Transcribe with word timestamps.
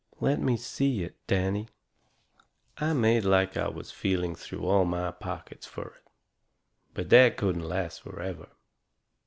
"Let 0.19 0.41
me 0.41 0.57
see 0.57 1.03
it, 1.03 1.15
Danny." 1.27 1.67
I 2.79 2.93
made 2.93 3.23
like 3.23 3.55
I 3.55 3.67
was 3.67 3.91
feeling 3.91 4.33
through 4.33 4.65
all 4.65 4.83
my 4.83 5.11
pockets 5.11 5.67
fur 5.67 5.93
it. 5.95 6.07
But 6.95 7.09
that 7.09 7.37
couldn't 7.37 7.69
last 7.69 8.01
forever. 8.01 8.49